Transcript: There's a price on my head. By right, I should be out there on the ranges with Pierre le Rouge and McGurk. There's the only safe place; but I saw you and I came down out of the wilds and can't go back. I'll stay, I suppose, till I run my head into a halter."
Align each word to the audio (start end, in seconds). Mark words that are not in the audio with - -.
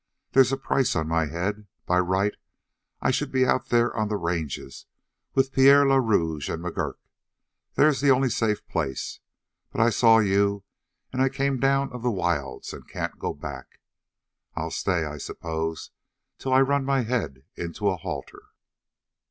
There's 0.31 0.51
a 0.51 0.57
price 0.57 0.95
on 0.95 1.07
my 1.07 1.27
head. 1.27 1.67
By 1.85 1.99
right, 1.99 2.33
I 3.01 3.11
should 3.11 3.31
be 3.31 3.45
out 3.45 3.67
there 3.69 3.95
on 3.95 4.07
the 4.07 4.17
ranges 4.17 4.87
with 5.35 5.51
Pierre 5.51 5.87
le 5.87 6.01
Rouge 6.01 6.49
and 6.49 6.63
McGurk. 6.63 6.95
There's 7.75 8.01
the 8.01 8.09
only 8.09 8.31
safe 8.31 8.67
place; 8.67 9.19
but 9.71 9.79
I 9.79 9.91
saw 9.91 10.17
you 10.17 10.63
and 11.13 11.21
I 11.21 11.29
came 11.29 11.59
down 11.59 11.89
out 11.89 11.93
of 11.97 12.01
the 12.01 12.09
wilds 12.09 12.73
and 12.73 12.89
can't 12.89 13.19
go 13.19 13.31
back. 13.31 13.79
I'll 14.55 14.71
stay, 14.71 15.05
I 15.05 15.19
suppose, 15.19 15.91
till 16.39 16.51
I 16.51 16.61
run 16.61 16.83
my 16.83 17.01
head 17.03 17.43
into 17.55 17.87
a 17.87 17.95
halter." 17.97 18.45